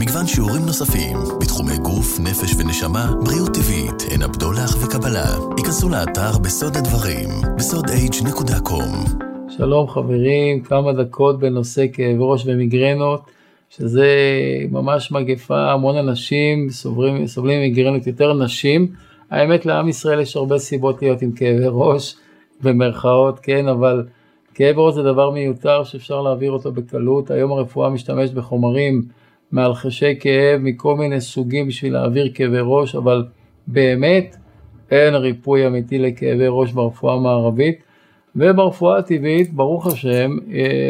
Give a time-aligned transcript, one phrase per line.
[0.00, 5.36] מגוון שיעורים נוספים בתחומי גוף, נפש ונשמה, בריאות טבעית, עין הבדולח וקבלה.
[5.56, 9.22] היכנסו לאתר בסוד הדברים, בסודh.com.
[9.48, 13.20] שלום חברים, כמה דקות בנושא כאב ראש ומיגרנות,
[13.70, 14.08] שזה
[14.70, 18.86] ממש מגפה, המון אנשים סובלים, סובלים ממיגרנות, יותר נשים.
[19.30, 22.16] האמת לעם ישראל יש הרבה סיבות להיות עם כאבי ראש,
[22.62, 24.04] במרכאות, כן, אבל
[24.54, 27.30] כאב ראש זה דבר מיותר שאפשר להעביר אותו בקלות.
[27.30, 29.02] היום הרפואה משתמשת בחומרים
[29.52, 33.24] מאלחשי כאב מכל מיני סוגים בשביל להעביר כאבי ראש, אבל
[33.66, 34.36] באמת
[34.90, 37.82] אין ריפוי אמיתי לכאבי ראש ברפואה המערבית.
[38.36, 40.36] וברפואה הטבעית, ברוך השם,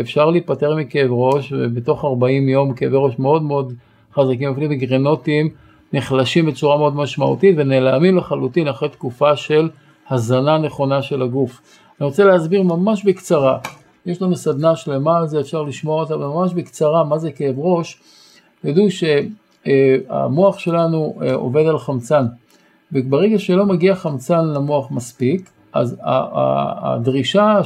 [0.00, 3.72] אפשר להיפטר מכאב ראש, ובתוך 40 יום כאבי ראש מאוד מאוד
[4.14, 5.48] חזקים, אפילו בגרנוטים
[5.92, 9.68] נחלשים בצורה מאוד משמעותית ונעלמים לחלוטין אחרי תקופה של
[10.10, 11.60] הזנה נכונה של הגוף.
[12.00, 13.58] אני רוצה להסביר ממש בקצרה,
[14.06, 18.00] יש לנו סדנה שלמה על זה, אפשר לשמוע אותה, ממש בקצרה, מה זה כאב ראש.
[18.66, 22.26] תדעו שהמוח שלנו אה, עובד על חמצן,
[22.92, 27.64] וברגע שלא מגיע חמצן למוח מספיק, אז הדרישה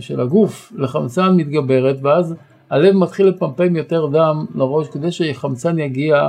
[0.00, 2.34] של הגוף לחמצן מתגברת, ואז
[2.70, 6.28] הלב מתחיל לפמפם יותר דם לראש כדי שחמצן יגיע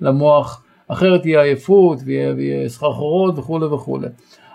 [0.00, 4.08] למוח, אחרת יהיה עייפות ויהיה סחרחורות וכולי וכולי.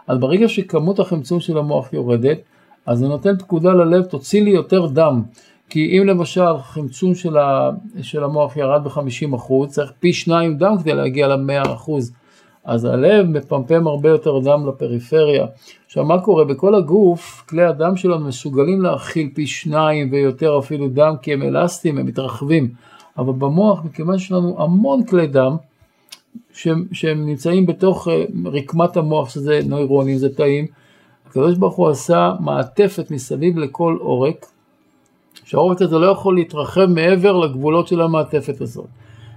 [0.08, 2.38] אז ברגע שכמות החמצון של המוח יורדת,
[2.86, 5.22] אז זה נותן פקודה ללב, תוציא לי יותר דם.
[5.74, 7.70] כי אם למשל חמצון של, ה,
[8.02, 11.92] של המוח ירד ב-50%, צריך פי שניים דם כדי להגיע ל-100%.
[12.64, 15.46] אז הלב מפמפם הרבה יותר דם לפריפריה.
[15.86, 16.46] עכשיו מה קורה?
[16.46, 21.98] בכל הגוף, כלי הדם שלנו מסוגלים להכיל פי שניים ויותר אפילו דם, כי הם אלסטיים,
[21.98, 22.70] הם מתרחבים.
[23.18, 25.56] אבל במוח, מכיוון שיש לנו המון כלי דם,
[26.54, 30.30] שהם, שהם נמצאים בתוך אה, רקמת המוח, שזה נוירונים, זה
[31.58, 34.46] ברוך הוא עשה מעטפת מסביב לכל עורק,
[35.46, 38.88] שהעורק הזה לא יכול להתרחב מעבר לגבולות של המעטפת הזאת.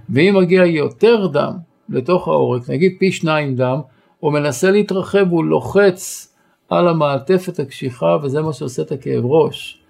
[0.09, 1.53] ואם מגיע יותר דם
[1.89, 3.79] לתוך העורק, נגיד פי שניים דם,
[4.19, 6.33] הוא מנסה להתרחב, הוא לוחץ
[6.69, 9.81] על המעטפת הקשיחה, וזה מה שעושה את הכאב ראש.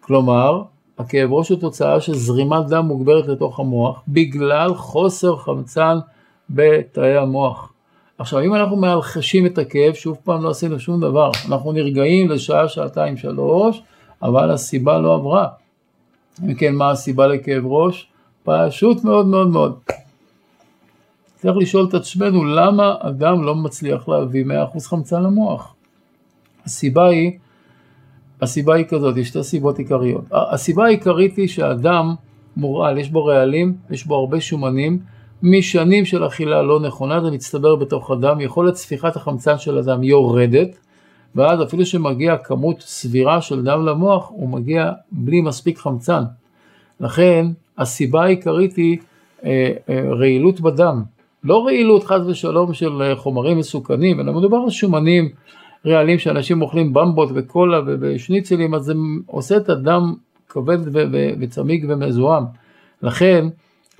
[0.00, 0.62] כלומר,
[0.98, 5.98] הכאב ראש הוא תוצאה של זרימת דם מוגברת לתוך המוח, בגלל חוסר חמצן
[6.50, 7.72] בתאי המוח.
[8.18, 12.68] עכשיו, אם אנחנו מאלחשים את הכאב, שוב פעם לא עשינו שום דבר, אנחנו נרגעים לשעה,
[12.68, 13.82] שעתיים, שלוש,
[14.22, 15.48] אבל הסיבה לא עברה.
[16.42, 18.06] אם כן, מה הסיבה לכאב ראש?
[18.44, 19.78] פשוט מאוד מאוד מאוד.
[21.36, 24.44] צריך לשאול את עצמנו למה אדם לא מצליח להביא
[24.74, 25.74] 100% חמצן למוח.
[26.64, 27.32] הסיבה היא,
[28.40, 30.24] הסיבה היא כזאת, יש שתי סיבות עיקריות.
[30.32, 32.14] הסיבה העיקרית היא שהאדם
[32.56, 34.98] מורעל, יש בו רעלים, יש בו הרבה שומנים,
[35.42, 40.78] משנים של אכילה לא נכונה, זה מצטבר בתוך הדם, יכולת ספיחת החמצן של אדם יורדת,
[41.36, 46.22] ואז אפילו שמגיע כמות סבירה של דם למוח, הוא מגיע בלי מספיק חמצן.
[47.00, 47.46] לכן
[47.78, 48.98] הסיבה העיקרית היא
[49.44, 51.02] אה, אה, רעילות בדם.
[51.44, 55.28] לא רעילות חס ושלום של אה, חומרים מסוכנים, אלא מדובר על שומנים
[55.84, 58.92] ריאליים שאנשים אוכלים במבות וקולה ושניצלים, אז זה
[59.26, 60.14] עושה את הדם
[60.48, 60.78] כבד
[61.40, 62.44] וצמיג ומזוהם.
[63.02, 63.48] לכן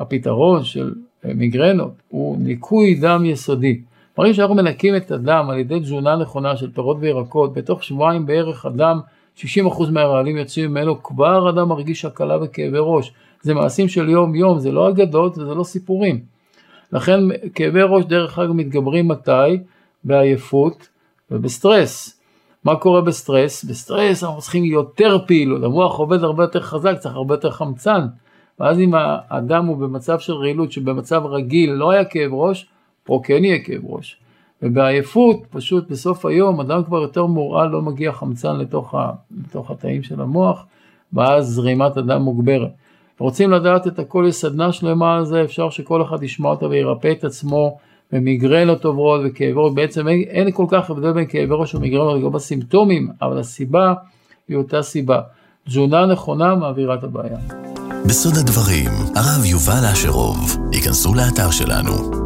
[0.00, 0.92] הפתרון של
[1.24, 3.80] אה, מיגרנות הוא ניקוי דם יסודי.
[4.16, 8.66] ברגע שאנחנו מנקים את הדם על ידי תזונה נכונה של פירות וירקות, בתוך שבועיים בערך
[8.66, 9.00] הדם,
[9.38, 9.42] 60%
[9.90, 13.12] מהרעלים יוצאים ממנו, כבר אדם מרגיש הקלה וכאבי ראש.
[13.42, 16.20] זה מעשים של יום יום, זה לא אגדות וזה לא סיפורים.
[16.92, 17.20] לכן
[17.54, 19.58] כאבי ראש דרך אגב מתגברים מתי?
[20.04, 20.88] בעייפות
[21.30, 22.20] ובסטרס.
[22.64, 23.64] מה קורה בסטרס?
[23.64, 28.06] בסטרס אנחנו צריכים יותר פעילות, המוח עובד הרבה יותר חזק, צריך הרבה יותר חמצן.
[28.60, 32.66] ואז אם האדם הוא במצב של רעילות, שבמצב רגיל לא היה כאב ראש,
[33.04, 34.16] פה כן יהיה כאב ראש.
[34.62, 39.10] ובעייפות, פשוט בסוף היום, אדם כבר יותר מורעל, לא מגיע חמצן לתוך, ה,
[39.44, 40.64] לתוך התאים של המוח,
[41.12, 42.70] ואז זרימת הדם מוגברת.
[43.18, 47.12] רוצים לדעת את הכל, יש סדנה שלמה על זה, אפשר שכל אחד ישמע אותה וירפא
[47.12, 47.78] את עצמו
[48.12, 52.36] במיגרנות עוברות וכאבי ראש, בעצם אין, אין כל כך הבדל בין כאבי ראש ומיגרנות לגבי
[52.36, 53.94] הסימפטומים, אבל הסיבה
[54.48, 55.20] היא אותה סיבה.
[55.66, 57.38] תזונה נכונה מעבירה את הבעיה.
[58.06, 62.21] בסוד הדברים, הרב יובל אשרוב, ייכנסו לאתר שלנו